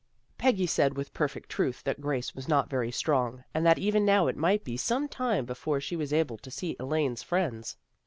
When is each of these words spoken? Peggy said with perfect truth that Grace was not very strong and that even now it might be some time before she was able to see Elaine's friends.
Peggy 0.35 0.65
said 0.65 0.97
with 0.97 1.13
perfect 1.13 1.47
truth 1.47 1.83
that 1.83 2.01
Grace 2.01 2.33
was 2.33 2.47
not 2.47 2.71
very 2.71 2.91
strong 2.91 3.43
and 3.53 3.63
that 3.67 3.77
even 3.77 4.03
now 4.03 4.25
it 4.25 4.35
might 4.35 4.63
be 4.63 4.75
some 4.75 5.07
time 5.07 5.45
before 5.45 5.79
she 5.79 5.95
was 5.95 6.11
able 6.11 6.39
to 6.39 6.49
see 6.49 6.75
Elaine's 6.79 7.21
friends. 7.21 7.77